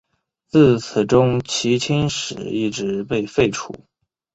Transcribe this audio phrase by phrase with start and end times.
[0.47, 3.75] 自此中圻钦使一职被废除。